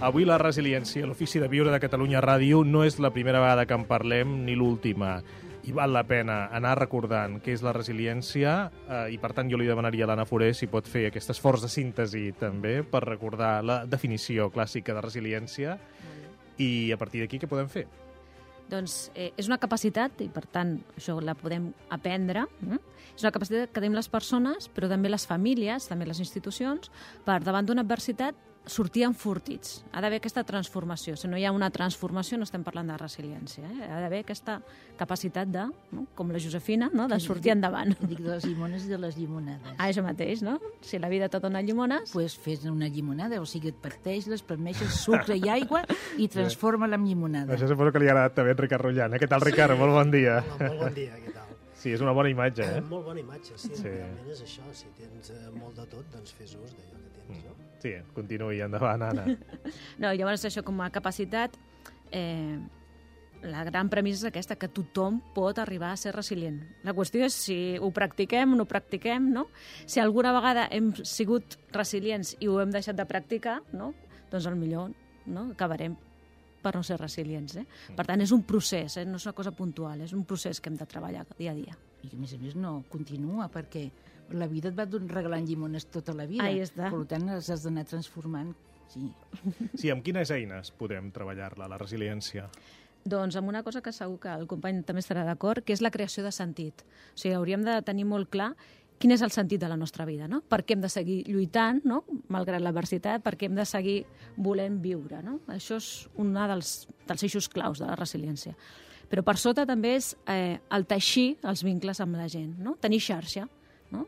Avui 0.00 0.24
la 0.24 0.38
resiliència, 0.40 1.04
l'ofici 1.04 1.42
de 1.42 1.48
viure 1.52 1.68
de 1.68 1.78
Catalunya 1.82 2.22
Ràdio, 2.24 2.62
no 2.64 2.86
és 2.88 2.94
la 3.04 3.10
primera 3.12 3.42
vegada 3.42 3.66
que 3.68 3.76
en 3.76 3.82
parlem 3.84 4.30
ni 4.46 4.54
l'última. 4.56 5.18
I 5.68 5.74
val 5.76 5.92
la 5.92 6.06
pena 6.08 6.46
anar 6.56 6.72
recordant 6.78 7.36
què 7.44 7.52
és 7.52 7.60
la 7.60 7.74
resiliència 7.76 8.54
eh, 8.70 9.02
i, 9.12 9.18
per 9.20 9.34
tant, 9.36 9.52
jo 9.52 9.60
li 9.60 9.68
demanaria 9.68 10.06
a 10.06 10.08
l'Anna 10.08 10.24
Foré 10.24 10.54
si 10.56 10.70
pot 10.72 10.88
fer 10.88 11.04
aquest 11.10 11.34
esforç 11.36 11.66
de 11.66 11.68
síntesi 11.68 12.30
també 12.40 12.78
per 12.80 13.04
recordar 13.04 13.58
la 13.60 13.82
definició 13.84 14.48
clàssica 14.48 14.96
de 14.96 15.04
resiliència 15.04 15.76
i, 16.56 16.88
a 16.88 16.96
partir 16.96 17.20
d'aquí, 17.20 17.44
què 17.44 17.52
podem 17.52 17.68
fer? 17.68 17.84
Doncs 18.72 19.10
eh, 19.12 19.34
és 19.36 19.52
una 19.52 19.60
capacitat, 19.60 20.24
i 20.24 20.32
per 20.32 20.46
tant 20.48 20.78
això 20.96 21.20
la 21.20 21.36
podem 21.36 21.74
aprendre, 21.92 22.48
eh? 22.72 22.80
és 23.12 23.20
una 23.20 23.36
capacitat 23.36 23.68
que 23.68 23.82
tenim 23.82 24.00
les 24.00 24.08
persones, 24.08 24.72
però 24.72 24.88
també 24.88 25.12
les 25.12 25.28
famílies, 25.28 25.92
també 25.92 26.08
les 26.08 26.24
institucions, 26.24 26.88
per 27.28 27.42
davant 27.44 27.68
d'una 27.68 27.84
adversitat 27.84 28.46
sortir 28.66 29.02
enfortits. 29.06 29.80
Ha 29.92 30.00
d'haver 30.04 30.18
aquesta 30.20 30.42
transformació. 30.46 31.16
Si 31.16 31.26
no 31.28 31.38
hi 31.40 31.44
ha 31.48 31.52
una 31.52 31.70
transformació, 31.74 32.36
no 32.38 32.44
estem 32.46 32.62
parlant 32.62 32.90
de 32.92 32.96
resiliència. 33.00 33.64
Eh? 33.66 33.88
Ha 33.88 34.00
d'haver 34.04 34.20
aquesta 34.22 34.58
capacitat 35.00 35.48
de, 35.50 35.64
no? 35.96 36.04
com 36.14 36.30
la 36.30 36.38
Josefina, 36.38 36.90
no? 36.92 37.08
de 37.08 37.18
sortir 37.20 37.52
endavant. 37.54 37.96
Dic 38.04 38.20
de 38.20 38.28
les 38.36 38.44
llimones 38.46 38.84
i 38.86 38.92
de 38.92 38.98
les 39.00 39.16
llimonades. 39.18 39.74
Ah, 39.78 39.88
això 39.88 40.04
mateix, 40.06 40.42
no? 40.46 40.58
Si 40.86 41.00
la 41.00 41.08
vida 41.10 41.28
te 41.32 41.40
dona 41.40 41.62
llimones... 41.64 42.12
pues 42.12 42.36
fes 42.38 42.64
una 42.68 42.88
llimonada, 42.88 43.40
o 43.40 43.46
sigui, 43.48 43.72
et 43.72 43.80
parteix, 43.80 44.28
les 44.30 44.42
permeixes 44.46 45.00
sucre 45.02 45.36
i 45.40 45.48
aigua 45.48 45.82
i 46.18 46.28
transforma-la 46.28 47.00
en 47.00 47.06
llimonada. 47.08 47.56
Això 47.56 47.66
suposo 47.70 47.92
que 47.96 48.02
li 48.04 48.10
ha 48.10 48.14
agradat 48.14 48.36
també 48.38 48.54
a 48.54 48.60
Ricard 48.60 48.84
Rullant. 48.86 49.16
Eh? 49.16 49.22
Què 49.24 49.28
tal, 49.30 49.40
Ricard? 49.46 49.78
Molt 49.80 49.96
bon 49.96 50.12
dia. 50.14 50.40
Hola, 50.44 50.68
molt 50.68 50.84
bon 50.84 50.94
dia, 51.00 51.16
què 51.24 51.32
tal? 51.34 51.48
Sí, 51.80 51.94
és 51.96 52.02
una 52.04 52.12
bona 52.12 52.28
imatge, 52.28 52.60
eh? 52.76 52.80
Molt 52.84 53.06
bona 53.08 53.22
imatge, 53.24 53.54
sí, 53.56 53.70
Sí. 53.72 53.76
sí. 53.80 53.88
realment 53.88 54.28
és 54.36 54.42
això. 54.44 54.66
Si 54.76 54.90
tens 55.00 55.30
eh, 55.32 55.46
molt 55.56 55.80
de 55.80 55.86
tot, 55.88 56.04
doncs 56.12 56.34
fes 56.36 56.52
ús 56.60 56.74
d'allò 56.76 57.00
que 57.00 57.14
tens, 57.16 57.44
no? 57.48 57.56
Sí, 57.80 57.94
continuï, 58.16 58.60
endavant, 58.64 59.02
Anna. 59.08 59.24
No, 60.02 60.12
llavors 60.12 60.44
això 60.48 60.64
com 60.66 60.84
a 60.84 60.92
capacitat... 60.94 61.56
Eh, 62.10 62.58
la 63.40 63.62
gran 63.64 63.88
premissa 63.88 64.26
és 64.26 64.28
aquesta, 64.28 64.56
que 64.60 64.68
tothom 64.68 65.14
pot 65.32 65.56
arribar 65.62 65.94
a 65.94 65.96
ser 65.96 66.10
resilient. 66.12 66.58
La 66.84 66.92
qüestió 66.92 67.24
és 67.24 67.36
si 67.46 67.56
ho 67.80 67.88
practiquem 67.96 68.52
o 68.52 68.58
no 68.58 68.66
ho 68.66 68.68
practiquem, 68.68 69.30
no? 69.32 69.46
Si 69.88 69.96
alguna 70.02 70.34
vegada 70.36 70.66
hem 70.68 70.90
sigut 71.08 71.56
resilients 71.72 72.34
i 72.40 72.50
ho 72.50 72.58
hem 72.60 72.74
deixat 72.74 72.98
de 73.00 73.06
practicar, 73.08 73.62
no? 73.72 73.94
doncs 74.30 74.46
millor 74.54 74.92
no? 75.26 75.50
acabarem 75.50 75.96
per 76.62 76.74
no 76.76 76.82
ser 76.86 76.98
resilients. 77.00 77.56
Eh? 77.60 77.66
Per 77.96 78.06
tant, 78.06 78.20
és 78.20 78.32
un 78.36 78.44
procés, 78.48 78.98
eh? 79.00 79.06
no 79.08 79.20
és 79.20 79.26
una 79.26 79.36
cosa 79.36 79.52
puntual, 79.56 80.04
és 80.06 80.14
un 80.16 80.24
procés 80.28 80.60
que 80.60 80.70
hem 80.70 80.78
de 80.80 80.86
treballar 80.88 81.26
dia 81.38 81.52
a 81.52 81.58
dia. 81.58 81.76
I 82.04 82.14
a 82.14 82.20
més 82.20 82.34
a 82.34 82.40
més 82.40 82.56
no 82.56 82.80
continua, 82.88 83.50
perquè 83.52 83.88
la 84.36 84.48
vida 84.50 84.70
et 84.70 84.76
va 84.78 84.86
regalant 84.86 85.46
llimones 85.46 85.88
tota 85.90 86.14
la 86.16 86.26
vida. 86.26 86.44
Ahí 86.46 86.60
està. 86.62 86.90
Per 86.92 87.04
tant, 87.10 87.26
les 87.28 87.50
has 87.50 87.64
d'anar 87.66 87.86
transformant. 87.88 88.52
Sí. 88.90 89.06
Sí, 89.78 89.90
amb 89.90 90.02
quines 90.06 90.30
eines 90.34 90.72
podem 90.78 91.10
treballar-la, 91.14 91.68
la 91.70 91.78
resiliència? 91.78 92.48
Doncs 93.04 93.36
amb 93.38 93.48
una 93.48 93.62
cosa 93.64 93.80
que 93.80 93.92
segur 93.96 94.18
que 94.20 94.32
el 94.34 94.46
company 94.50 94.82
també 94.84 95.00
estarà 95.00 95.22
d'acord, 95.24 95.64
que 95.64 95.72
és 95.72 95.80
la 95.80 95.92
creació 95.94 96.24
de 96.26 96.32
sentit. 96.34 96.82
O 97.14 97.20
sigui, 97.20 97.34
hauríem 97.36 97.64
de 97.64 97.78
tenir 97.86 98.04
molt 98.04 98.28
clar 98.32 98.50
quin 99.00 99.14
és 99.14 99.22
el 99.24 99.32
sentit 99.32 99.62
de 99.62 99.68
la 99.70 99.78
nostra 99.80 100.04
vida, 100.04 100.28
no? 100.28 100.42
Per 100.44 100.60
què 100.60 100.76
hem 100.76 100.82
de 100.84 100.90
seguir 100.92 101.22
lluitant, 101.24 101.80
no? 101.88 102.02
malgrat 102.28 102.60
l'adversitat, 102.60 103.22
per 103.24 103.32
què 103.40 103.48
hem 103.48 103.56
de 103.56 103.64
seguir 103.64 103.96
volent 104.36 104.76
viure, 104.82 105.22
no? 105.24 105.38
Això 105.48 105.78
és 105.80 105.88
un 106.20 106.34
dels, 106.36 106.74
dels 107.08 107.24
eixos 107.24 107.48
claus 107.48 107.80
de 107.80 107.88
la 107.88 107.96
resiliència. 107.96 108.52
Però 109.10 109.24
per 109.26 109.38
sota 109.40 109.64
també 109.66 109.96
és 109.96 110.12
eh, 110.28 110.60
el 110.76 110.84
teixir 110.86 111.40
els 111.48 111.64
vincles 111.64 112.02
amb 112.04 112.20
la 112.20 112.28
gent, 112.30 112.52
no? 112.60 112.76
Tenir 112.78 113.00
xarxa, 113.02 113.46
no? 113.90 114.04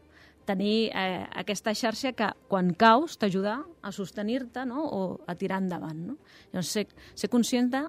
Tenir 0.47 0.91
eh, 0.93 1.25
aquesta 1.41 1.73
xarxa 1.79 2.13
que 2.19 2.29
quan 2.53 2.75
caus 2.77 3.17
t'ajuda 3.17 3.63
a 3.81 3.95
sostenir-te 3.97 4.67
no? 4.69 4.85
o 4.85 5.03
a 5.27 5.35
tirar 5.41 5.63
endavant, 5.63 6.05
no? 6.13 6.19
Llavors, 6.53 6.69
ser, 6.69 6.87
ser 7.17 7.33
conscient 7.33 7.73
de 7.73 7.87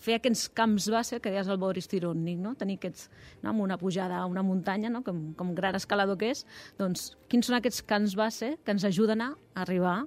fer 0.00 0.16
aquests 0.16 0.46
camps 0.56 0.88
base 0.92 1.20
que 1.20 1.30
deies 1.32 1.48
el 1.52 1.58
Boris 1.60 1.88
Tirònic, 1.90 2.38
no? 2.40 2.54
tenir 2.56 2.78
aquests, 2.80 3.08
no? 3.42 3.50
amb 3.52 3.60
una 3.66 3.76
pujada 3.78 4.16
a 4.22 4.26
una 4.26 4.42
muntanya, 4.42 4.88
no? 4.90 5.02
com, 5.04 5.30
com 5.36 5.54
gran 5.54 5.76
escalador 5.76 6.16
que 6.20 6.30
és, 6.32 6.46
doncs 6.80 7.10
quins 7.28 7.46
són 7.50 7.58
aquests 7.60 7.82
camps 7.84 8.16
base 8.16 8.54
que 8.64 8.72
ens 8.74 8.84
ajuden 8.88 9.20
a 9.26 9.34
arribar 9.60 9.98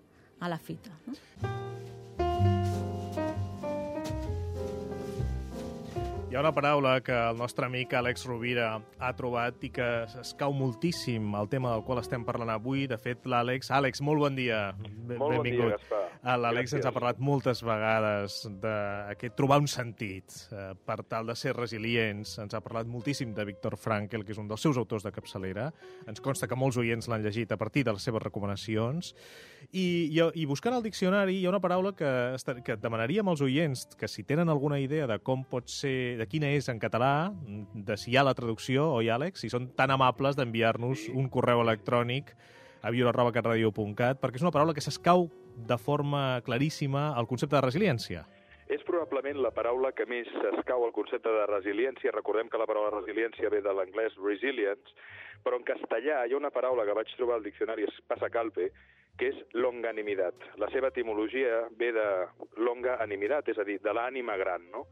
a 0.41 0.49
la 0.49 0.57
fita. 0.57 0.91
No? 1.05 1.13
Hi 6.31 6.35
ha 6.35 6.41
una 6.41 6.49
paraula 6.51 6.95
que 7.05 7.13
el 7.13 7.37
nostre 7.37 7.67
amic 7.67 7.91
Àlex 7.93 8.23
Rovira 8.25 8.71
ha 8.97 9.11
trobat 9.13 9.61
i 9.61 9.69
que 9.69 9.85
es 10.23 10.31
cau 10.39 10.49
moltíssim 10.57 11.27
al 11.37 11.45
tema 11.51 11.69
del 11.75 11.83
qual 11.85 12.01
estem 12.01 12.25
parlant 12.25 12.49
avui. 12.49 12.87
De 12.89 12.97
fet, 12.97 13.21
l'Àlex... 13.29 13.69
Àlex, 13.69 14.01
molt 14.01 14.23
bon 14.25 14.39
dia. 14.39 14.71
Ben- 14.81 15.19
Molt 15.21 15.37
bon 15.37 15.43
dia, 15.45 15.53
benvingut. 15.53 15.75
Gaspar. 15.77 16.07
L'Àlex 16.23 16.71
ens 16.77 16.85
ha 16.87 16.91
parlat 16.95 17.17
moltes 17.19 17.59
vegades 17.67 18.37
d'aquest 18.63 19.33
trobar 19.35 19.57
un 19.59 19.67
sentit 19.67 20.31
eh, 20.55 20.69
per 20.87 21.01
tal 21.03 21.27
de 21.27 21.35
ser 21.35 21.51
resilients. 21.57 22.37
Ens 22.39 22.55
ha 22.55 22.61
parlat 22.63 22.87
moltíssim 22.87 23.33
de 23.35 23.43
Viktor 23.49 23.75
Frankl, 23.75 24.23
que 24.23 24.31
és 24.31 24.39
un 24.39 24.47
dels 24.47 24.63
seus 24.63 24.79
autors 24.79 25.03
de 25.03 25.11
capçalera. 25.11 25.67
Ens 26.07 26.23
consta 26.23 26.47
que 26.47 26.55
molts 26.55 26.79
oients 26.79 27.11
l'han 27.11 27.25
llegit 27.25 27.51
a 27.51 27.59
partir 27.59 27.83
de 27.83 27.91
les 27.97 28.07
seves 28.07 28.23
recomanacions. 28.23 29.11
I, 29.73 29.83
i, 30.15 30.23
i 30.39 30.47
buscant 30.47 30.77
al 30.77 30.85
diccionari 30.87 31.41
hi 31.41 31.43
ha 31.43 31.51
una 31.51 31.61
paraula 31.63 31.91
que, 31.91 32.13
que 32.63 32.79
demanaríem 32.79 33.27
als 33.27 33.43
oients 33.43 33.89
que 33.99 34.07
si 34.07 34.23
tenen 34.23 34.47
alguna 34.47 34.79
idea 34.79 35.11
de 35.11 35.19
com 35.19 35.43
pot 35.43 35.67
ser, 35.67 36.15
de 36.21 36.31
quina 36.31 36.55
és 36.55 36.71
en 36.71 36.79
català, 36.79 37.33
de 37.75 37.99
si 37.99 38.13
hi 38.13 38.17
ha 38.17 38.23
la 38.23 38.37
traducció, 38.37 38.93
oi, 38.95 39.11
Àlex? 39.11 39.43
Si 39.43 39.51
són 39.51 39.73
tan 39.75 39.91
amables 39.91 40.39
d'enviar-nos 40.39 41.09
un 41.11 41.27
correu 41.27 41.67
electrònic 41.67 42.31
a 42.83 42.91
viure.catradio.cat, 42.95 44.23
perquè 44.23 44.39
és 44.39 44.43
una 44.43 44.55
paraula 44.55 44.75
que 44.75 44.83
s'escau 44.83 45.27
de 45.55 45.77
forma 45.77 46.41
claríssima 46.45 47.11
al 47.17 47.27
concepte 47.27 47.55
de 47.55 47.65
resiliència. 47.65 48.23
És 48.71 48.83
probablement 48.87 49.41
la 49.43 49.51
paraula 49.51 49.91
que 49.91 50.07
més 50.09 50.29
s'escau 50.39 50.85
al 50.85 50.95
concepte 50.95 51.29
de 51.29 51.45
resiliència. 51.49 52.13
Recordem 52.15 52.49
que 52.49 52.57
la 52.61 52.67
paraula 52.69 52.93
resiliència 52.95 53.51
ve 53.51 53.61
de 53.61 53.73
l'anglès 53.75 54.15
resilience, 54.23 54.95
però 55.43 55.59
en 55.59 55.65
castellà 55.67 56.23
hi 56.25 56.33
ha 56.33 56.39
una 56.39 56.53
paraula 56.55 56.85
que 56.87 56.95
vaig 56.97 57.11
trobar 57.17 57.37
al 57.37 57.45
diccionari 57.45 57.85
Passacalpe, 58.07 58.69
que 59.19 59.29
és 59.29 59.41
longanimitat. 59.53 60.47
La 60.57 60.69
seva 60.73 60.89
etimologia 60.89 61.67
ve 61.77 61.91
de 61.93 62.07
longa 62.57 62.97
animitat, 63.03 63.51
és 63.51 63.59
a 63.59 63.65
dir, 63.67 63.79
de 63.83 63.93
l'ànima 63.93 64.37
gran, 64.39 64.65
no? 64.71 64.87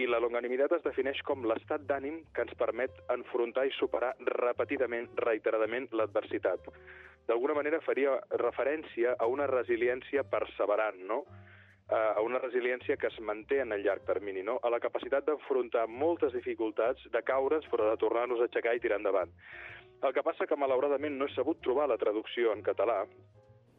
I 0.00 0.08
la 0.10 0.18
longanimitat 0.18 0.72
es 0.74 0.82
defineix 0.82 1.20
com 1.22 1.44
l'estat 1.46 1.84
d'ànim 1.86 2.22
que 2.34 2.42
ens 2.42 2.56
permet 2.58 2.96
enfrontar 3.14 3.66
i 3.68 3.74
superar 3.76 4.14
repetidament, 4.26 5.10
reiteradament, 5.22 5.86
l'adversitat. 5.92 6.66
D'alguna 7.28 7.56
manera 7.56 7.80
faria 7.80 8.18
referència 8.40 9.14
a 9.18 9.28
una 9.30 9.46
resiliència 9.50 10.24
perseverant, 10.28 11.00
no? 11.08 11.22
A 11.88 12.20
una 12.24 12.40
resiliència 12.40 12.96
que 12.96 13.08
es 13.10 13.20
manté 13.20 13.60
en 13.60 13.72
el 13.76 13.84
llarg 13.84 14.04
termini, 14.08 14.42
no? 14.42 14.56
a 14.64 14.70
la 14.72 14.80
capacitat 14.80 15.26
d'enfrontar 15.26 15.84
moltes 15.88 16.32
dificultats, 16.32 17.04
de 17.12 17.22
caure's, 17.22 17.68
però 17.72 17.90
de 17.90 18.00
tornar-nos 18.00 18.40
a 18.40 18.48
aixecar 18.48 18.72
i 18.74 18.80
tirar 18.80 19.00
endavant. 19.02 19.32
El 20.00 20.12
que 20.16 20.24
passa 20.24 20.48
que, 20.48 20.56
malauradament, 20.56 21.18
no 21.18 21.28
he 21.28 21.34
sabut 21.36 21.60
trobar 21.64 21.90
la 21.92 22.00
traducció 22.00 22.52
en 22.56 22.64
català, 22.64 23.02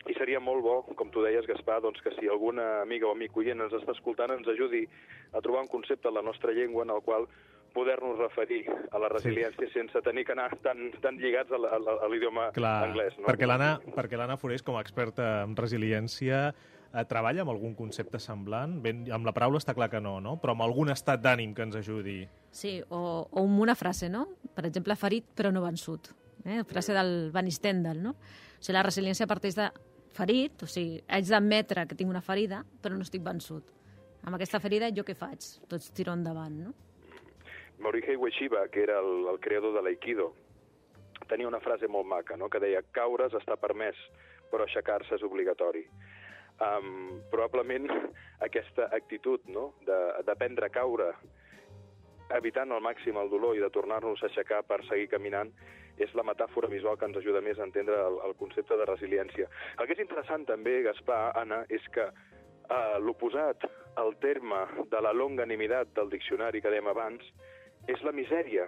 i 0.05 0.13
seria 0.13 0.39
molt 0.39 0.61
bo, 0.61 0.75
com 0.97 1.09
tu 1.09 1.23
deies, 1.25 1.47
Gaspar, 1.49 1.79
doncs 1.81 2.01
que 2.05 2.13
si 2.19 2.29
alguna 2.29 2.81
amiga 2.83 3.09
o 3.09 3.15
amic 3.15 3.37
oient 3.41 3.63
ens 3.65 3.73
està 3.73 3.95
escoltant 3.95 4.35
ens 4.35 4.47
ajudi 4.53 4.83
a 5.33 5.41
trobar 5.41 5.63
un 5.65 5.71
concepte 5.71 6.11
en 6.11 6.17
la 6.19 6.25
nostra 6.25 6.53
llengua 6.53 6.85
en 6.85 6.93
el 6.93 7.01
qual 7.01 7.25
poder-nos 7.75 8.17
referir 8.21 8.63
a 8.71 9.01
la 9.01 9.09
resiliència 9.11 9.67
sí. 9.67 9.73
sense 9.73 10.01
tenir 10.05 10.25
que 10.27 10.33
anar 10.35 10.49
tan, 10.63 10.87
tan 11.03 11.19
lligats 11.19 11.51
a, 11.51 11.59
l'idioma 12.09 12.49
anglès. 12.55 13.17
No? 13.19 13.27
perquè 13.27 13.49
l'Anna 13.49 13.75
perquè 13.97 14.19
l'Anna 14.19 14.39
Forés, 14.39 14.63
com 14.65 14.79
a 14.79 14.83
experta 14.85 15.43
en 15.43 15.55
resiliència, 15.59 16.47
eh, 16.95 17.05
treballa 17.09 17.43
amb 17.43 17.53
algun 17.53 17.75
concepte 17.77 18.21
semblant? 18.23 18.79
Ben, 18.83 19.03
amb 19.13 19.27
la 19.27 19.33
paraula 19.35 19.61
està 19.61 19.75
clar 19.77 19.89
que 19.91 20.01
no, 20.03 20.17
no? 20.23 20.37
Però 20.41 20.55
amb 20.55 20.65
algun 20.65 20.93
estat 20.93 21.23
d'ànim 21.23 21.55
que 21.55 21.65
ens 21.67 21.79
ajudi. 21.81 22.21
Sí, 22.55 22.77
o, 22.89 23.01
o 23.27 23.43
amb 23.43 23.65
una 23.67 23.75
frase, 23.75 24.09
no? 24.11 24.27
Per 24.55 24.65
exemple, 24.69 24.95
ferit 24.99 25.27
però 25.35 25.51
no 25.53 25.65
vençut. 25.65 26.13
Eh? 26.45 26.63
Frase 26.69 26.95
del 26.95 27.31
Van 27.33 27.51
Stendhal, 27.51 28.01
no? 28.01 28.15
O 28.15 28.63
sigui, 28.63 28.77
la 28.77 28.85
resiliència 28.85 29.27
parteix 29.29 29.57
de 29.59 29.69
ferit, 30.15 30.63
o 30.63 30.69
sigui, 30.69 31.01
haig 31.11 31.27
d'admetre 31.27 31.85
que 31.89 31.97
tinc 31.99 32.11
una 32.11 32.23
ferida, 32.23 32.63
però 32.81 32.95
no 32.95 33.05
estic 33.05 33.23
vençut. 33.25 33.73
Amb 34.25 34.37
aquesta 34.37 34.61
ferida, 34.63 34.89
jo 34.95 35.03
què 35.05 35.13
faig? 35.17 35.43
Tots 35.69 35.91
tiro 35.93 36.13
endavant, 36.15 36.55
no? 36.63 36.73
Morihei 37.79 38.15
Ueshiba, 38.15 38.67
que 38.69 38.83
era 38.83 38.99
el, 38.99 39.27
el 39.31 39.39
creador 39.39 39.73
de 39.75 39.81
l'Aikido, 39.83 40.31
tenia 41.27 41.47
una 41.47 41.59
frase 41.59 41.87
molt 41.87 42.07
maca, 42.07 42.37
no? 42.37 42.49
que 42.49 42.61
deia 42.61 42.83
caure's 42.95 43.35
està 43.37 43.57
permès, 43.59 43.97
però 44.51 44.65
aixecar-se 44.65 45.17
és 45.17 45.25
obligatori. 45.25 45.85
Um, 46.63 47.19
probablement 47.31 47.89
aquesta 48.47 48.87
actitud 48.95 49.43
no? 49.51 49.71
d'aprendre 49.85 50.69
a 50.69 50.73
caure, 50.73 51.11
evitant 52.35 52.71
al 52.73 52.81
màxim 52.81 53.17
el 53.21 53.29
dolor 53.29 53.57
i 53.57 53.63
de 53.63 53.69
tornar-nos 53.73 54.23
a 54.23 54.29
aixecar 54.29 54.63
per 54.65 54.81
seguir 54.87 55.09
caminant, 55.11 55.51
és 56.01 56.11
la 56.17 56.25
metàfora 56.27 56.67
visual 56.67 56.97
que 56.99 57.07
ens 57.07 57.17
ajuda 57.21 57.41
més 57.43 57.59
a 57.59 57.67
entendre 57.67 57.95
el, 58.07 58.17
el 58.27 58.33
concepte 58.39 58.75
de 58.75 58.87
resiliència. 58.87 59.47
El 59.79 59.87
que 59.87 59.95
és 59.95 60.03
interessant 60.03 60.43
també, 60.47 60.81
Gaspar, 60.83 61.29
Anna, 61.39 61.61
és 61.71 61.85
que 61.95 62.09
uh, 62.11 62.97
l'oposat 62.99 63.63
al 64.01 64.15
terme 64.19 64.65
de 64.91 65.01
la 65.01 65.13
longanimitat 65.15 65.93
del 65.95 66.11
diccionari 66.11 66.61
que 66.61 66.73
dèiem 66.73 66.89
abans 66.91 67.23
és 67.87 68.01
la 68.03 68.11
misèria. 68.11 68.67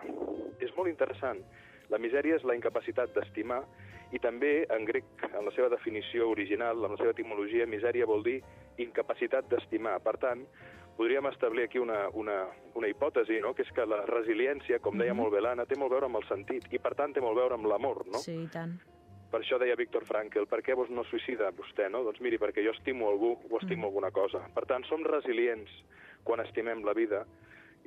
És 0.59 0.73
molt 0.75 0.89
interessant. 0.89 1.41
La 1.89 1.97
misèria 1.97 2.35
és 2.35 2.43
la 2.43 2.55
incapacitat 2.57 3.13
d'estimar 3.15 3.63
I 4.11 4.19
també, 4.23 4.65
en 4.71 4.85
grec, 4.87 5.03
en 5.33 5.43
la 5.43 5.51
seva 5.51 5.67
definició 5.67 6.29
original, 6.31 6.79
en 6.85 6.93
la 6.93 6.97
seva 6.97 7.11
etimologia, 7.11 7.65
misèria 7.67 8.05
vol 8.07 8.23
dir 8.23 8.37
incapacitat 8.79 9.49
d'estimar. 9.51 9.97
Per 9.99 10.13
tant, 10.21 10.45
podríem 10.95 11.27
establir 11.27 11.65
aquí 11.67 11.79
una, 11.79 12.07
una, 12.13 12.45
una 12.75 12.87
hipòtesi, 12.87 13.41
no? 13.43 13.53
que 13.53 13.65
és 13.67 13.71
que 13.75 13.85
la 13.85 14.05
resiliència, 14.07 14.79
com 14.79 14.97
deia 14.97 15.13
molt 15.13 15.33
bé 15.35 15.41
l'Anna, 15.43 15.65
té 15.67 15.75
molt 15.75 15.91
a 15.91 15.97
veure 15.97 16.07
amb 16.07 16.21
el 16.21 16.27
sentit, 16.29 16.69
i 16.71 16.79
per 16.79 16.93
tant 16.95 17.13
té 17.13 17.23
molt 17.23 17.35
a 17.35 17.41
veure 17.41 17.57
amb 17.59 17.67
l'amor, 17.67 18.05
no? 18.07 18.21
Sí, 18.23 18.37
i 18.45 18.47
tant. 18.53 18.77
Per 19.27 19.41
això 19.41 19.59
deia 19.59 19.75
Víctor 19.75 20.05
Frankl, 20.07 20.47
per 20.47 20.61
què 20.63 20.75
vos 20.79 20.87
no 20.89 21.03
suïcida 21.09 21.51
vostè, 21.51 21.89
no? 21.91 22.05
Doncs 22.07 22.21
miri, 22.23 22.39
perquè 22.39 22.63
jo 22.63 22.71
estimo 22.71 23.09
algú 23.11 23.33
o 23.49 23.59
estimo 23.59 23.81
Mm. 23.81 23.89
alguna 23.89 24.11
cosa. 24.11 24.47
Per 24.55 24.63
tant, 24.65 24.85
som 24.87 25.03
resilients 25.03 25.69
quan 26.23 26.39
estimem 26.39 26.85
la 26.85 26.93
vida 26.93 27.25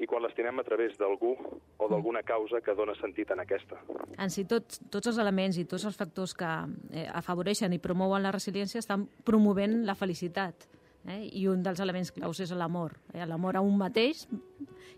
i 0.00 0.08
quan 0.08 0.24
l'estimem 0.24 0.58
a 0.58 0.64
través 0.64 0.96
d'algú 0.98 1.34
o 1.76 1.88
d'alguna 1.88 2.22
causa 2.24 2.62
que 2.64 2.74
dona 2.74 2.94
sentit 2.96 3.30
en 3.34 3.42
aquesta. 3.42 3.76
En 4.16 4.32
si 4.32 4.46
tots, 4.48 4.80
tots 4.88 5.12
els 5.12 5.20
elements 5.20 5.58
i 5.60 5.66
tots 5.68 5.84
els 5.88 5.96
factors 5.96 6.32
que 6.34 6.48
eh, 6.48 7.06
afavoreixen 7.20 7.76
i 7.76 7.80
promouen 7.82 8.24
la 8.24 8.32
resiliència 8.32 8.80
estan 8.80 9.06
promovent 9.24 9.82
la 9.84 9.94
felicitat. 9.94 10.66
Eh? 11.04 11.20
I 11.40 11.46
un 11.52 11.62
dels 11.64 11.80
elements 11.84 12.12
claus 12.16 12.40
és 12.40 12.52
l'amor. 12.56 12.96
Eh? 13.12 13.26
L'amor 13.28 13.60
a 13.60 13.64
un 13.64 13.76
mateix 13.80 14.24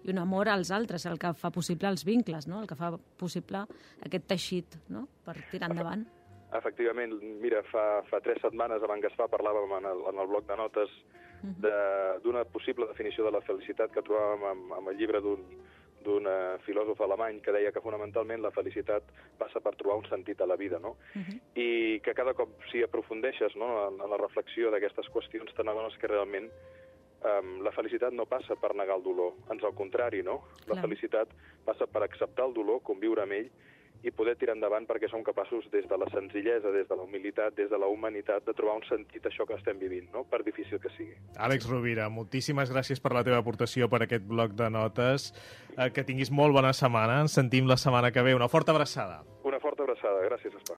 i 0.03 0.11
un 0.11 0.19
amor 0.23 0.51
als 0.51 0.71
altres, 0.75 1.07
el 1.07 1.19
que 1.19 1.35
fa 1.39 1.51
possible 1.55 1.91
els 1.91 2.07
vincles, 2.07 2.47
no? 2.51 2.63
el 2.63 2.71
que 2.71 2.79
fa 2.79 2.95
possible 3.19 3.67
aquest 4.07 4.27
teixit 4.31 4.79
no? 4.91 5.07
per 5.27 5.37
tirar 5.51 5.71
endavant. 5.71 6.07
Efectivament, 6.53 7.15
mira, 7.41 7.63
fa, 7.71 8.03
fa 8.11 8.21
tres 8.21 8.43
setmanes 8.45 8.83
abans 8.85 9.03
que 9.03 9.09
es 9.09 9.19
fa 9.19 9.27
parlàvem 9.33 9.71
en 9.79 9.87
el, 9.89 10.03
en 10.11 10.19
el 10.21 10.29
bloc 10.29 10.47
de 10.51 10.59
notes 10.61 10.95
de- 11.43 12.19
d'una 12.23 12.45
possible 12.45 12.87
definició 12.87 13.25
de 13.25 13.31
la 13.33 13.41
felicitat 13.41 13.91
que 13.93 14.03
trobàvem 14.03 14.45
amb, 14.51 14.73
amb 14.79 14.89
el 14.89 14.97
llibre 14.97 15.21
d'un 15.21 15.43
d'un 16.03 16.27
eh, 16.27 16.59
filòsof 16.67 16.99
alemany 17.01 17.37
que 17.41 17.53
deia 17.55 17.71
que 17.71 17.81
fonamentalment 17.81 18.43
la 18.43 18.51
felicitat 18.51 19.05
passa 19.39 19.61
per 19.63 19.77
trobar 19.79 19.99
un 20.01 20.07
sentit 20.11 20.41
a 20.41 20.47
la 20.47 20.57
vida, 20.57 20.81
no? 20.83 20.97
I 21.55 22.01
que 22.03 22.13
cada 22.13 22.35
cop 22.35 22.49
si 22.73 22.83
aprofundeixes 22.83 23.55
no, 23.55 23.69
en, 23.87 24.01
en 24.03 24.11
la 24.11 24.17
reflexió 24.19 24.73
d'aquestes 24.73 25.07
qüestions 25.15 25.55
te 25.55 25.63
n'adones 25.63 25.95
que 26.01 26.09
realment 26.11 26.49
um, 27.23 27.63
la 27.63 27.71
felicitat 27.71 28.13
no 28.13 28.27
passa 28.27 28.57
per 28.57 28.75
negar 28.75 28.97
el 28.99 29.05
dolor, 29.05 29.35
ans 29.49 29.63
al 29.63 29.75
contrari, 29.79 30.25
no? 30.27 30.41
La 30.67 30.75
Clar. 30.75 30.83
felicitat 30.89 31.29
passa 31.65 31.87
per 31.87 32.03
acceptar 32.03 32.49
el 32.49 32.55
dolor, 32.55 32.83
conviure 32.83 33.23
amb 33.23 33.33
ell 33.39 33.51
i 34.03 34.11
poder 34.11 34.35
tirar 34.41 34.57
endavant 34.57 34.87
perquè 34.89 35.11
som 35.11 35.23
capaços 35.23 35.69
des 35.73 35.87
de 35.89 35.99
la 35.99 36.09
senzillesa, 36.11 36.73
des 36.75 36.89
de 36.89 36.97
la 36.99 37.03
humilitat, 37.07 37.55
des 37.57 37.71
de 37.71 37.79
la 37.79 37.87
humanitat, 37.87 38.45
de 38.47 38.55
trobar 38.59 38.77
un 38.81 38.87
sentit 38.89 39.27
a 39.27 39.31
això 39.31 39.47
que 39.47 39.59
estem 39.59 39.79
vivint, 39.79 40.09
no? 40.13 40.25
per 40.25 40.43
difícil 40.43 40.81
que 40.83 40.91
sigui. 40.97 41.15
Àlex 41.39 41.69
Rovira, 41.71 42.09
moltíssimes 42.11 42.73
gràcies 42.73 43.03
per 43.03 43.15
la 43.15 43.25
teva 43.27 43.39
aportació 43.43 43.89
per 43.89 44.05
aquest 44.07 44.27
bloc 44.27 44.57
de 44.59 44.71
notes. 44.71 45.33
Eh, 45.73 45.89
que 45.95 46.05
tinguis 46.05 46.31
molt 46.31 46.53
bona 46.53 46.73
setmana. 46.77 47.23
Ens 47.25 47.39
sentim 47.39 47.69
la 47.69 47.79
setmana 47.81 48.11
que 48.13 48.25
ve. 48.25 48.35
Una 48.37 48.49
forta 48.53 48.75
abraçada. 48.75 49.23
Una 49.49 49.61
forta 49.61 49.87
abraçada. 49.87 50.21
Gràcies, 50.27 50.53
Espa. 50.53 50.69